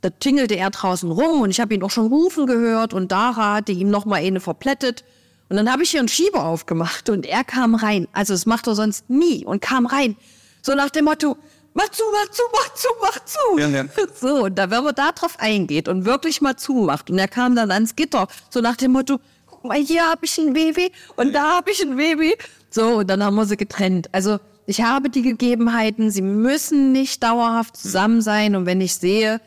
[0.00, 3.54] da tingelte er draußen rum und ich habe ihn auch schon rufen gehört und Dara
[3.56, 5.04] hatte ihm noch mal eine verplättet.
[5.50, 8.08] Und dann habe ich hier einen Schieber aufgemacht und er kam rein.
[8.12, 10.16] Also das macht er sonst nie und kam rein.
[10.62, 11.36] So nach dem Motto,
[11.74, 13.58] mach zu, mach zu, mach zu, mach zu.
[13.58, 13.84] Ja, ja.
[14.18, 17.54] So, und da, wenn man da drauf eingeht und wirklich mal zumacht und er kam
[17.56, 19.18] dann ans Gitter, so nach dem Motto,
[19.60, 22.34] guck mal, hier habe ich ein Baby und da habe ich ein Baby.
[22.70, 24.08] So, und dann haben wir sie getrennt.
[24.12, 29.40] Also ich habe die Gegebenheiten, sie müssen nicht dauerhaft zusammen sein und wenn ich sehe,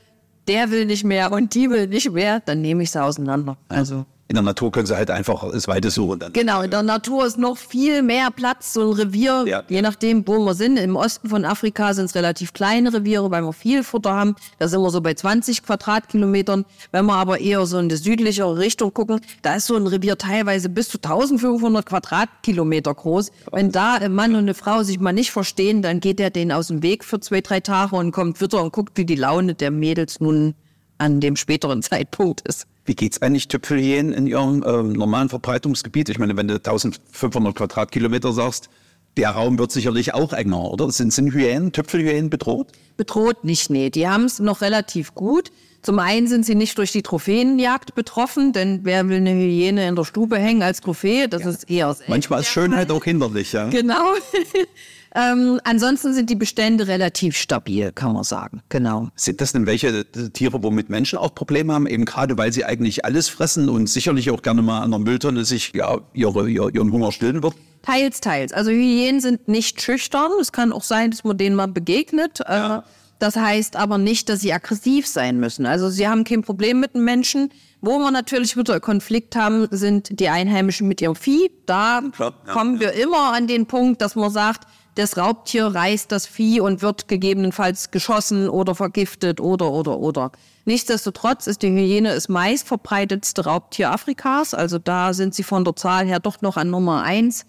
[0.48, 3.58] der will nicht mehr und die will nicht mehr, dann nehme ich sie auseinander.
[3.70, 6.18] Also In der Natur können sie halt einfach das Weite suchen.
[6.18, 6.34] Dann.
[6.34, 9.62] Genau, in der Natur ist noch viel mehr Platz, so ein Revier, Ja.
[9.70, 10.78] je nachdem, wo wir sind.
[10.78, 14.36] Im Osten von Afrika sind es relativ kleine Reviere, weil wir viel Futter haben.
[14.58, 16.66] Da sind wir so bei 20 Quadratkilometern.
[16.92, 20.18] Wenn wir aber eher so in die südlichere Richtung gucken, da ist so ein Revier
[20.18, 23.32] teilweise bis zu 1500 Quadratkilometer groß.
[23.52, 26.52] Wenn da ein Mann und eine Frau sich mal nicht verstehen, dann geht der denen
[26.54, 29.54] aus dem Weg für zwei, drei Tage und kommt wieder und guckt, wie die Laune
[29.54, 30.56] der Mädels nun
[31.04, 32.66] an dem späteren Zeitpunkt ist.
[32.86, 36.10] Wie geht's eigentlich Tüpfelhyänen in ihrem ähm, normalen Verbreitungsgebiet?
[36.10, 38.70] Ich meine, wenn du 1500 Quadratkilometer sagst,
[39.16, 40.92] der Raum wird sicherlich auch enger, oder?
[40.92, 42.72] Sind, sind Hyänen, Tüpfelhyänen bedroht?
[42.98, 43.90] Bedroht nicht, nee.
[43.90, 45.52] Die haben es noch relativ gut.
[45.82, 49.96] Zum einen sind sie nicht durch die Trophäenjagd betroffen, denn wer will eine Hyäne in
[49.96, 51.28] der Stube hängen als Trophäe?
[51.28, 51.96] Das ist eher.
[52.08, 53.70] Manchmal ist Schönheit auch hinderlich, ja.
[53.70, 54.14] Genau.
[55.16, 58.62] ähm, ansonsten sind die Bestände relativ stabil, kann man sagen.
[58.70, 59.10] Genau.
[59.16, 62.52] Sind das denn welche äh, Tiere, wo mit Menschen auch Probleme haben, eben gerade weil
[62.52, 66.50] sie eigentlich alles fressen und sicherlich auch gerne mal an der Mülltonne sich ja, ihre,
[66.50, 67.54] ihr- ihren Hunger stillen wird?
[67.84, 68.54] Teils, teils.
[68.54, 70.32] Also Hyänen sind nicht schüchtern.
[70.42, 72.40] Es kann auch sein, dass man denen mal begegnet.
[72.46, 72.80] Äh,
[73.20, 75.66] Das heißt aber nicht, dass sie aggressiv sein müssen.
[75.66, 77.50] Also sie haben kein Problem mit den Menschen.
[77.80, 81.52] Wo wir natürlich wieder Konflikt haben, sind die Einheimischen mit ihrem Vieh.
[81.66, 86.12] Da Klar, ja, kommen wir immer an den Punkt, dass man sagt, das Raubtier reißt
[86.12, 90.32] das Vieh und wird gegebenenfalls geschossen oder vergiftet oder oder oder.
[90.66, 94.54] Nichtsdestotrotz ist die Hyäne das meist verbreitetste Raubtier Afrikas.
[94.54, 97.46] Also da sind sie von der Zahl her doch noch an Nummer eins.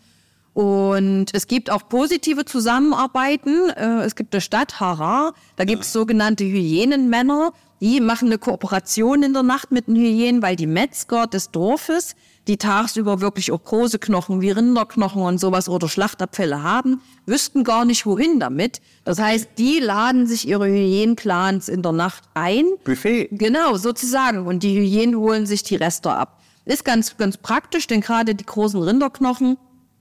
[0.54, 3.70] Und es gibt auch positive Zusammenarbeiten.
[3.70, 7.52] Äh, Es gibt eine Stadt, Harar, da gibt es sogenannte Hyänenmänner.
[7.80, 12.14] Die machen eine Kooperation in der Nacht mit den Hyänen, weil die Metzger des Dorfes,
[12.46, 17.84] die tagsüber wirklich auch große Knochen wie Rinderknochen und sowas oder Schlachtabfälle haben, wüssten gar
[17.84, 18.80] nicht wohin damit.
[19.04, 22.64] Das heißt, die laden sich ihre Hyänenclans in der Nacht ein.
[22.84, 23.28] Buffet.
[23.32, 24.46] Genau, sozusagen.
[24.46, 26.40] Und die Hyänen holen sich die Reste ab.
[26.66, 29.56] Ist ganz, ganz praktisch, denn gerade die großen Rinderknochen,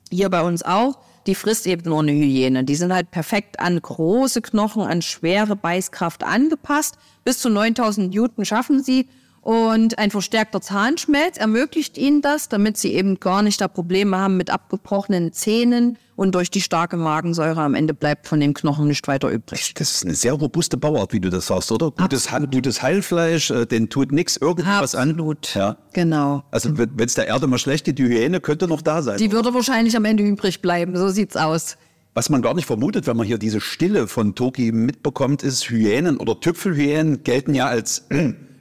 [0.10, 2.64] hier bei uns auch, die frisst eben nur eine Hyäne.
[2.64, 6.98] Die sind halt perfekt an große Knochen, an schwere Beißkraft angepasst.
[7.24, 9.08] Bis zu 9000 Newton schaffen sie.
[9.44, 14.38] Und ein verstärkter Zahnschmelz ermöglicht ihnen das, damit sie eben gar nicht da Probleme haben
[14.38, 19.06] mit abgebrochenen Zähnen und durch die starke Magensäure am Ende bleibt von dem Knochen nicht
[19.10, 19.74] weiter übrig.
[19.76, 21.92] Das ist eine sehr robuste Bauart, wie du das sagst, oder?
[21.92, 25.54] Gutes, Ha- gutes Heilfleisch, äh, den tut nichts irgendwas Absolut.
[25.58, 25.62] an.
[25.62, 25.78] Ja.
[25.92, 26.44] Genau.
[26.50, 29.18] Also wenn es der Erde mal schlecht geht, die Hyäne könnte noch da sein.
[29.18, 30.96] Die würde wahrscheinlich am Ende übrig bleiben.
[30.96, 31.76] So sieht's aus.
[32.14, 36.16] Was man gar nicht vermutet, wenn man hier diese Stille von Toki mitbekommt, ist Hyänen
[36.18, 38.06] oder Tüpfelhyänen gelten ja als,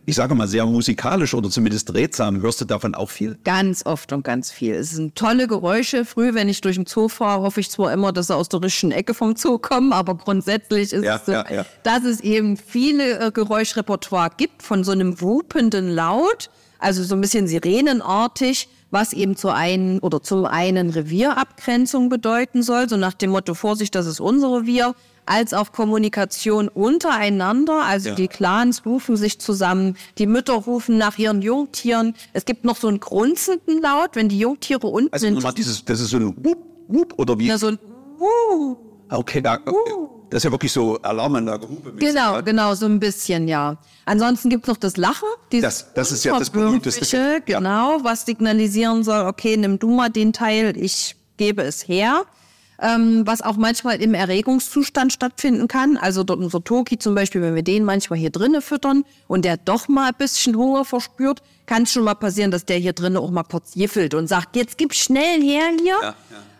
[0.05, 2.43] ich sage mal, sehr musikalisch oder zumindest redsam.
[2.43, 3.39] Hörst du davon auch viel?
[3.45, 4.75] Ganz oft und ganz viel.
[4.75, 6.05] Es sind tolle Geräusche.
[6.05, 8.63] Früh, wenn ich durch den Zoo fahre, hoffe ich zwar immer, dass sie aus der
[8.63, 11.67] richtigen Ecke vom Zoo kommen, aber grundsätzlich ist Ja, es so, ja, ja.
[11.85, 17.21] dass es eben viele äh, Geräuschrepertoire gibt von so einem wupenden Laut, also so ein
[17.21, 23.31] bisschen sirenenartig, was eben zur einen oder zum einen Revierabgrenzung bedeuten soll, so nach dem
[23.31, 24.95] Motto Vorsicht, das ist unser Revier,
[25.27, 28.15] als auch Kommunikation untereinander, also Ja.
[28.15, 32.15] die Clans rufen sich zusammen, die Mütter rufen nach ihren Jungtieren.
[32.33, 35.85] Es gibt noch so einen grunzenden Laut, wenn die Jungtiere unten Also in nochmal dieses,
[35.85, 36.59] das ist so ein Wup,
[36.89, 37.47] Wup oder wie?
[37.47, 37.79] ja, so ein
[38.21, 38.77] uh,
[39.09, 39.59] Okay, da,
[40.31, 41.69] das ist ja wirklich so Alarmanlage.
[41.99, 43.77] Genau, genau, so ein bisschen, ja.
[44.07, 45.29] Ansonsten gibt's noch das Lachen.
[45.51, 47.43] Das- das ist ja das berühmteste.
[47.45, 52.25] Genau, was signalisieren soll, okay, nimm du mal den Teil, ich gebe es her.
[52.85, 55.97] Ähm, was auch manchmal im Erregungszustand stattfinden kann.
[55.97, 59.57] Also dort unser Toki zum Beispiel, wenn wir den manchmal hier drinnen füttern und der
[59.57, 63.19] doch mal ein bisschen Hunger verspürt, kann es schon mal passieren, dass der hier drinnen
[63.19, 66.15] auch mal kurz jiffelt und sagt, jetzt gib schnell her hier.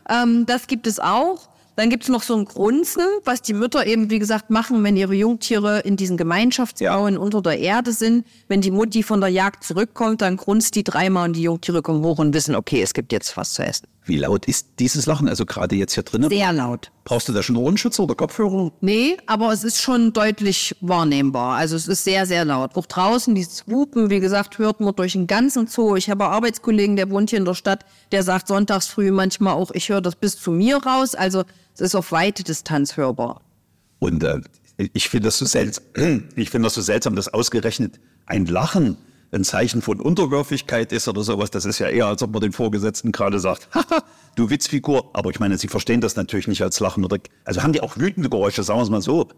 [0.09, 1.49] Ähm, das gibt es auch.
[1.75, 4.95] Dann gibt es noch so ein Grunzen, was die Mütter eben, wie gesagt, machen, wenn
[4.97, 8.27] ihre Jungtiere in diesen Gemeinschaftsbauen unter der Erde sind.
[8.47, 12.05] Wenn die Mutti von der Jagd zurückkommt, dann grunzt die dreimal und die Jungtiere kommen
[12.05, 13.89] hoch und wissen, okay, es gibt jetzt was zu essen.
[14.05, 15.29] Wie laut ist dieses Lachen?
[15.29, 16.29] Also gerade jetzt hier drinnen.
[16.29, 16.91] Sehr laut.
[17.05, 18.73] Brauchst du da schon Ohrenschützer oder Kopfhörer?
[18.81, 21.57] Nee, aber es ist schon deutlich wahrnehmbar.
[21.57, 22.75] Also es ist sehr, sehr laut.
[22.75, 25.95] Auch draußen, dieses Wupen, wie gesagt, hört man durch den ganzen Zoo.
[25.95, 29.55] Ich habe einen Arbeitskollegen, der wohnt hier in der Stadt, der sagt sonntags früh manchmal
[29.55, 31.15] auch, ich höre das bis zu mir raus.
[31.15, 33.41] Also es ist auf weite Distanz hörbar.
[34.01, 34.41] Und äh,
[34.95, 35.85] ich finde das so seltsam,
[36.35, 38.97] ich finde das so seltsam, dass ausgerechnet ein Lachen
[39.33, 41.51] ein Zeichen von Unterwürfigkeit ist oder sowas.
[41.51, 44.05] Das ist ja eher, als ob man den Vorgesetzten gerade sagt, haha,
[44.37, 45.11] du Witzfigur.
[45.15, 47.97] Aber ich meine, sie verstehen das natürlich nicht als Lachen oder, also haben die auch
[47.97, 49.29] wütende Geräusche, sagen wir es mal so.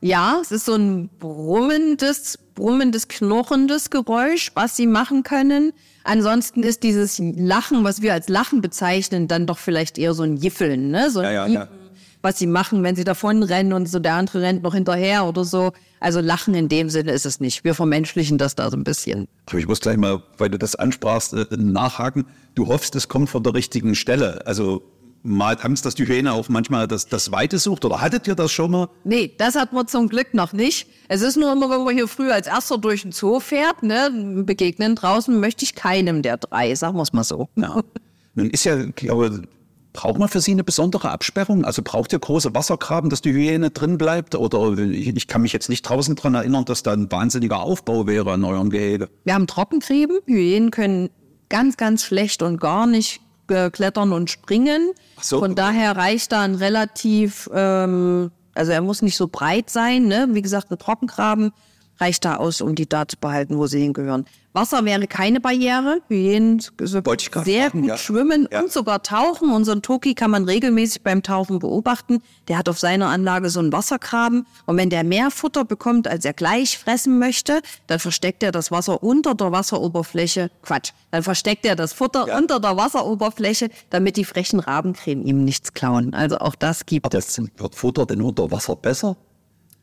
[0.00, 5.72] Ja, es ist so ein brummendes, brummendes, knurrendes Geräusch, was sie machen können.
[6.02, 10.36] Ansonsten ist dieses Lachen, was wir als Lachen bezeichnen, dann doch vielleicht eher so ein
[10.36, 11.10] Jiffeln, ne?
[11.10, 11.68] So ein Ja, ja, ja.
[12.22, 15.44] Was sie machen, wenn sie davon rennen und so der andere rennt noch hinterher oder
[15.44, 15.72] so.
[16.00, 17.64] Also Lachen in dem Sinne ist es nicht.
[17.64, 19.28] Wir vermenschlichen das da so ein bisschen.
[19.46, 22.26] Aber ich muss gleich mal, weil du das ansprachst, äh, nachhaken.
[22.54, 24.46] Du hoffst, es kommt von der richtigen Stelle.
[24.46, 24.82] Also
[25.22, 27.84] mal Angst, dass die Hyäne auch manchmal das, das Weite sucht.
[27.84, 28.88] Oder hattet ihr das schon mal?
[29.04, 30.88] Nee, das hat man zum Glück noch nicht.
[31.08, 34.42] Es ist nur immer, wenn man hier früh als erster durch den Zoo fährt, ne,
[34.44, 37.48] begegnen draußen möchte ich keinem der drei, sagen wir es mal so.
[37.56, 37.82] Ja.
[38.34, 39.42] Nun ist ja, glaube
[39.92, 41.64] braucht man für sie eine besondere Absperrung?
[41.64, 44.34] Also braucht ihr große Wassergraben, dass die Hyäne drin bleibt?
[44.34, 48.32] Oder ich, kann mich jetzt nicht draußen dran erinnern, dass da ein wahnsinniger Aufbau wäre
[48.32, 49.08] an eurem Gehege.
[49.24, 50.18] Wir haben Trockengräben.
[50.26, 51.10] Hyänen können
[51.48, 54.92] ganz, ganz schlecht und gar nicht äh, klettern und springen.
[55.20, 60.06] So, Von daher reicht da ein relativ, ähm, also er muss nicht so breit sein.
[60.06, 60.28] Ne?
[60.30, 61.52] Wie gesagt, ein Trockengraben
[61.98, 64.24] reicht da aus, um die da zu behalten, wo sie hingehören.
[64.54, 66.00] Wasser wäre keine Barriere.
[66.08, 67.96] Hyänen so sehr fragen, gut ja.
[67.96, 68.60] schwimmen Ja.
[68.60, 69.50] und sogar tauchen.
[69.50, 72.22] Unseren Toki kann man regelmäßig beim Tauchen beobachten.
[72.48, 74.46] Der hat auf seiner Anlage so einen Wassergraben.
[74.66, 78.70] Und wenn der mehr Futter bekommt, als er gleich fressen möchte, dann versteckt er das
[78.70, 80.50] Wasser unter der Wasseroberfläche.
[80.62, 80.92] Quatsch.
[81.10, 82.36] Dann versteckt er das Futter Ja.
[82.38, 86.12] unter der Wasseroberfläche, damit die frechen Rabenkrähen ihm nichts klauen.
[86.12, 87.38] Also auch das gibt Aber es.
[87.56, 89.16] wird Futter denn unter Wasser besser?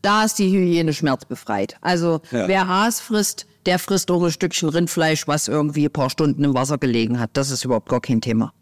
[0.01, 1.75] Da ist die Hyäne schmerzbefreit.
[1.82, 2.47] Also Ja.
[2.47, 6.53] wer Haas frisst, der frisst auch ein Stückchen Rindfleisch, was irgendwie ein paar Stunden im
[6.53, 7.31] Wasser gelegen hat.
[7.33, 8.53] Das ist überhaupt gar kein Thema.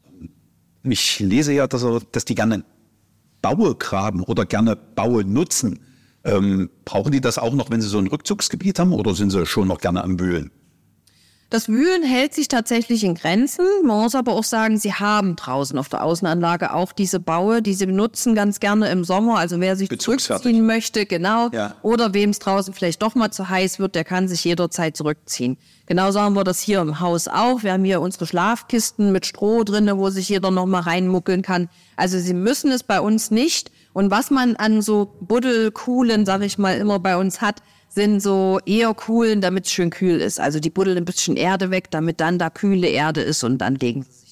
[0.83, 2.63] Ich lese ja, dass, er, dass die gerne
[3.41, 5.79] Baue graben oder gerne Baue nutzen.
[6.23, 9.45] Ähm, brauchen die das auch noch, wenn sie so ein Rückzugsgebiet haben oder sind sie
[9.45, 10.51] schon noch gerne am Wühlen?
[11.49, 13.65] Das Wühlen hält sich tatsächlich in Grenzen.
[13.81, 17.73] Man muss aber auch sagen, sie haben draußen auf der Außenanlage auch diese Baue, die
[17.73, 19.37] sie benutzen ganz gerne im Sommer.
[19.37, 21.47] Also wer sich zurückziehen möchte, genau.
[21.53, 21.75] Ja.
[21.83, 25.57] Oder wem es draußen vielleicht doch mal zu heiß wird, der kann sich jederzeit zurückziehen.
[25.85, 27.63] Genauso haben wir das hier im Haus auch.
[27.63, 31.69] Wir haben hier unsere Schlafkisten mit Stroh drinne, wo sich jeder noch mal reinmuckeln kann.
[31.95, 33.71] Also sie müssen es bei uns nicht.
[33.93, 38.59] Und was man an so Buddelkuhlen, sag ich mal, immer bei uns hat, sind so
[38.65, 40.39] eher Kuhlen, damit es schön kühl ist.
[40.39, 43.75] Also die buddeln ein bisschen Erde weg, damit dann da kühle Erde ist und dann
[43.75, 44.26] legen sie sich.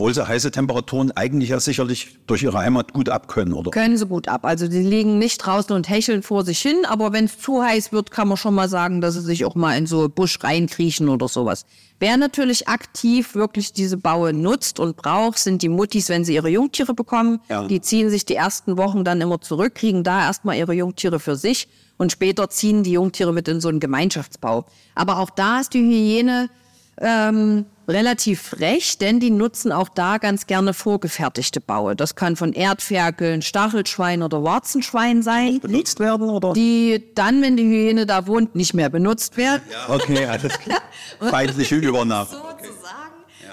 [0.00, 3.70] Obwohl sie heiße Temperaturen eigentlich ja sicherlich durch ihre Heimat gut abkönnen, oder?
[3.70, 4.46] Können sie gut ab.
[4.46, 7.92] Also die liegen nicht draußen und hecheln vor sich hin, aber wenn es zu heiß
[7.92, 11.10] wird, kann man schon mal sagen, dass sie sich auch mal in so Busch reinkriechen
[11.10, 11.66] oder sowas.
[11.98, 16.48] Wer natürlich aktiv wirklich diese Baue nutzt und braucht, sind die Muttis, wenn sie ihre
[16.48, 17.40] Jungtiere bekommen.
[17.50, 17.66] Ja.
[17.68, 21.36] Die ziehen sich die ersten Wochen dann immer zurück, kriegen da erstmal ihre Jungtiere für
[21.36, 24.64] sich und später ziehen die Jungtiere mit in so einen Gemeinschaftsbau.
[24.94, 26.48] Aber auch da ist die Hyäne
[27.00, 31.96] ähm, relativ frech, denn die nutzen auch da ganz gerne vorgefertigte Baue.
[31.96, 36.52] Das kann von Erdferkeln, Stachelschwein oder Warzenschwein sein, Benutzt werden, oder?
[36.52, 39.62] die dann, wenn die Hyäne da wohnt, nicht mehr benutzt werden.
[39.88, 40.82] Okay, alles klar.
[41.20, 42.28] Feindliche Übernahme.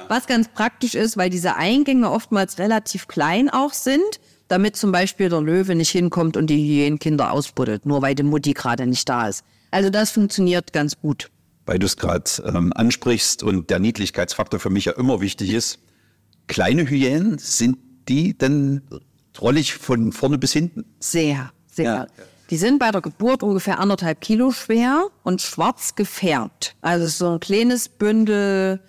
[0.08, 5.28] Was ganz praktisch ist, weil diese Eingänge oftmals relativ klein auch sind, damit zum Beispiel
[5.28, 9.28] der Löwe nicht hinkommt und die Hyänenkinder ausbuddelt, nur weil die Mutti gerade nicht da
[9.28, 9.44] ist.
[9.72, 11.30] Also das funktioniert ganz gut.
[11.67, 15.80] Weil du es gerade ähm, ansprichst und der Niedlichkeitsfaktor für mich ja immer wichtig ist.
[16.47, 17.77] Kleine Hyänen, sind
[18.08, 18.82] die denn
[19.34, 20.86] trollig von vorne bis hinten?
[20.99, 21.86] Sehr, sehr.
[21.86, 22.08] Ja.
[22.49, 26.75] Die sind bei der Geburt ungefähr anderthalb Kilo schwer und schwarz gefärbt.
[26.82, 28.80] Also so ein kleines Bündel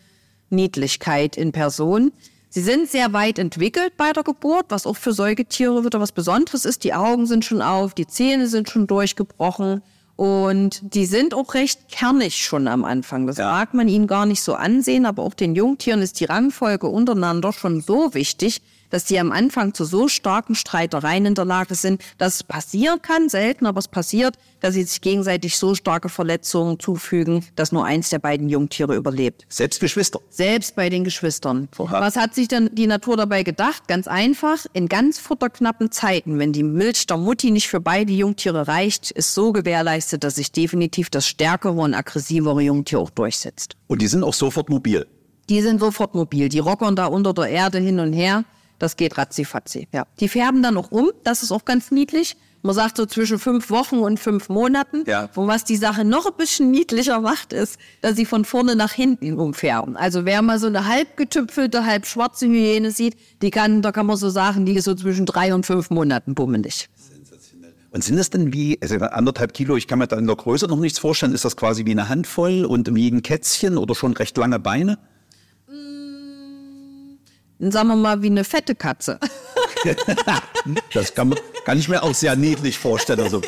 [0.48, 2.12] Niedlichkeit in Person.
[2.48, 6.64] Sie sind sehr weit entwickelt bei der Geburt, was auch für Säugetiere wieder was Besonderes
[6.64, 6.84] ist.
[6.84, 9.82] Die Augen sind schon auf, die Zähne sind schon durchgebrochen
[10.18, 13.28] und die sind auch recht kernig schon am Anfang.
[13.28, 13.52] Das Ja.
[13.52, 17.52] mag man ihnen gar nicht so ansehen, aber auch den Jungtieren ist die Rangfolge untereinander
[17.52, 22.02] schon so wichtig, dass die am Anfang zu so starken Streitereien in der Lage sind,
[22.18, 26.78] dass es passieren kann, selten, aber es passiert, dass sie sich gegenseitig so starke Verletzungen
[26.80, 29.44] zufügen, dass nur eins der beiden Jungtiere überlebt.
[29.48, 30.20] Selbst Geschwister.
[30.30, 31.68] Selbst bei den Geschwistern.
[31.78, 32.00] Oha.
[32.00, 33.88] Was hat sich denn die Natur dabei gedacht?
[33.88, 38.68] Ganz einfach, in ganz futterknappen Zeiten, wenn die Milch der Mutti nicht für beide Jungtiere
[38.68, 43.76] reicht, ist so gewährleistet, dass sich definitiv das stärkere und aggressivere Jungtier auch durchsetzt.
[43.86, 45.06] Und die sind auch sofort mobil.
[45.48, 46.48] Die sind sofort mobil.
[46.48, 48.44] Die rockern da unter der Erde hin und her.
[48.78, 49.88] Das geht ratzifatzi.
[49.92, 50.06] Ja.
[50.20, 51.10] Die färben dann auch um.
[51.24, 52.36] Das ist auch ganz niedlich.
[52.62, 55.04] Man sagt so zwischen fünf Wochen und fünf Monaten.
[55.06, 55.28] Ja.
[55.36, 58.92] Und was die Sache noch ein bisschen niedlicher macht, ist, dass sie von vorne nach
[58.92, 59.96] hinten umfärben.
[59.96, 64.06] Also wer mal so eine halb getüpfelte, halb schwarze Hyäne sieht, die kann, da kann
[64.06, 66.88] man so sagen, die ist so zwischen drei und fünf Monaten bummelig.
[67.90, 70.66] Und sind das denn wie, also anderthalb Kilo, ich kann mir da in der Größe
[70.66, 74.12] noch nichts vorstellen, ist das quasi wie eine Handvoll und wie ein Kätzchen oder schon
[74.12, 74.98] recht lange Beine?
[77.58, 79.18] Sagen wir mal wie eine fette Katze.
[80.92, 83.20] Das kann, man, kann ich mir auch sehr niedlich vorstellen.
[83.20, 83.40] Also,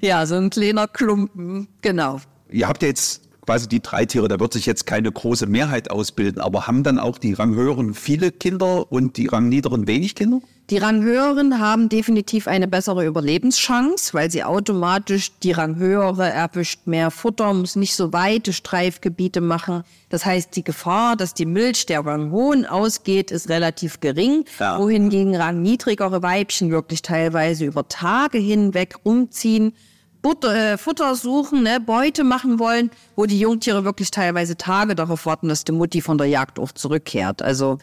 [0.00, 2.20] ja, so ein kleiner Klumpen, genau.
[2.48, 5.90] ihr habt ja jetzt quasi die drei Tiere, da wird sich jetzt keine große Mehrheit
[5.90, 10.40] ausbilden, aber haben dann auch die Ranghöheren viele Kinder und die Rangniederen wenig Kinder?
[10.70, 17.52] Die Ranghöheren haben definitiv eine bessere Überlebenschance, weil sie automatisch die Ranghöhere erwischt mehr Futter,
[17.52, 19.82] muss nicht so weite Streifgebiete machen.
[20.08, 24.78] Das heißt, die Gefahr, dass die Milch der Ranghohen ausgeht, ist relativ gering, Ja.
[24.78, 29.74] wohingegen rangniedrigere Weibchen wirklich teilweise über Tage hinweg umziehen,
[30.22, 35.26] Butter, äh, Futter suchen, ne, Beute machen wollen, wo die Jungtiere wirklich teilweise Tage darauf
[35.26, 37.42] warten, dass die Mutti von der Jagd auch zurückkehrt.
[37.42, 37.78] Also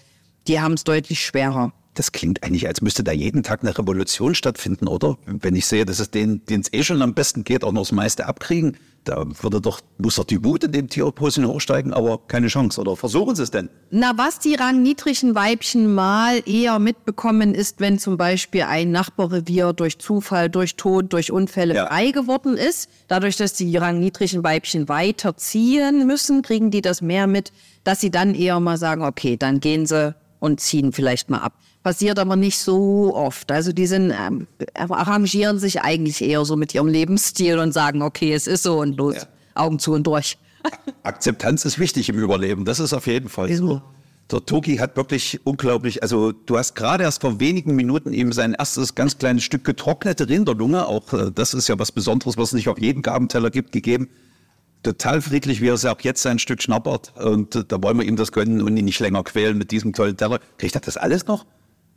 [0.48, 1.74] die haben es deutlich schwerer.
[2.00, 5.18] Das klingt eigentlich, als müsste da jeden Tag eine Revolution stattfinden, oder?
[5.26, 7.82] Wenn ich sehe, dass es denen, denen es eh schon am besten geht, auch noch
[7.82, 12.20] das meiste abkriegen, da würde doch, muss doch die Wut in dem Tierposen hochsteigen, aber
[12.30, 12.80] keine Chance.
[12.80, 13.68] Oder versuchen sie es denn?
[13.92, 20.00] Na, was die rangniedrigen Weibchen mal eher mitbekommen, ist, wenn zum Beispiel ein Nachbarrevier durch
[20.00, 21.88] Zufall, durch Tod, durch Unfälle Ja.
[21.88, 22.90] frei geworden ist.
[23.10, 27.52] Dadurch, dass die rangniedrigen Weibchen weiter ziehen müssen, kriegen die das mehr mit,
[27.84, 31.56] dass sie dann eher mal sagen, okay, dann gehen sie und ziehen vielleicht mal ab.
[31.84, 33.52] Passiert aber nicht so oft.
[33.52, 38.34] Also die sind, ähm, arrangieren sich eigentlich eher so mit ihrem Lebensstil und sagen, okay,
[38.34, 39.16] es ist so und los,
[39.56, 40.38] Augen zu und durch.
[41.04, 43.82] Akzeptanz ist wichtig im Überleben, das ist auf jeden Fall so.
[44.32, 48.54] Der Toki hat wirklich unglaublich, also du hast gerade erst vor wenigen Minuten ihm sein
[48.54, 52.54] erstes ganz kleines Stück getrocknete Rinderlunge, auch äh, das ist ja was Besonderes, was es
[52.54, 54.10] nicht auf jeden Gabenteller gibt, gegeben.
[54.84, 57.14] Total friedlich, wie er es auch jetzt sein Stück schnappert.
[57.18, 59.94] Und äh, da wollen wir ihm das gönnen und ihn nicht länger quälen mit diesem
[59.94, 60.40] tollen Teller.
[60.60, 61.46] Kriegt er das alles noch?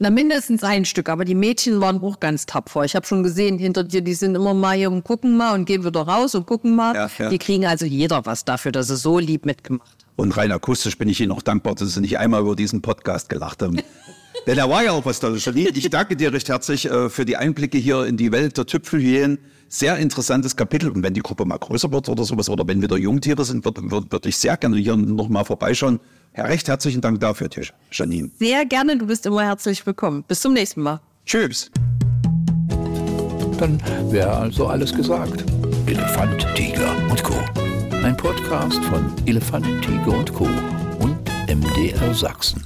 [0.03, 2.83] Na, mindestens ein Stück, aber die Mädchen waren auch ganz tapfer.
[2.83, 5.65] Ich habe schon gesehen, hinter dir, die sind immer mal hier und gucken mal und
[5.65, 6.93] gehen wieder raus und gucken mal.
[6.93, 7.29] Ja, ja.
[7.29, 10.13] Die kriegen also jeder was dafür, dass sie so lieb mitgemacht haben.
[10.17, 13.29] Und rein akustisch bin ich Ihnen auch dankbar, dass Sie nicht einmal über diesen Podcast
[13.29, 13.81] gelacht haben.
[14.49, 15.47] Denn er war ja auch was Tolles.
[15.47, 19.39] Ich danke dir recht herzlich äh, für die Einblicke hier in die Welt der Tüpfelhyänen.
[19.75, 20.91] Sehr interessantes Kapitel.
[20.91, 23.91] Und wenn die Gruppe mal größer wird oder sowas, oder wenn wieder Jungtiere sind, würde
[23.91, 25.99] würd, würd ich sehr gerne hier nochmal vorbeischauen.
[26.37, 27.73] Ja, recht herzlichen Dank dafür, Tisch.
[27.91, 28.31] Janine.
[28.39, 30.25] Sehr gerne, du bist immer herzlich willkommen.
[30.25, 31.01] Bis zum nächsten Mal.
[31.25, 31.71] Tschüss.
[33.57, 33.81] Dann
[34.11, 35.43] wäre also alles gesagt.
[35.87, 37.35] Elefant, Tiger und Co.
[38.05, 40.51] Ein Podcast von Elefant, Tiger und Co.
[40.99, 41.17] und
[41.49, 42.63] MDR Sachsen.